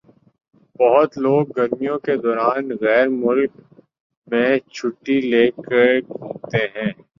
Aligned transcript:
بہت 0.79 1.11
لوگ 1.17 1.43
گرمیوں 1.57 1.97
کے 2.05 2.13
دوران 2.23 2.63
غیر 2.81 3.07
ملک 3.23 3.51
میں 4.27 4.51
چھٹّی 4.73 5.17
لے 5.31 5.45
کر 5.65 5.87
گھومتے 6.09 6.61
ہیں۔ 6.75 6.91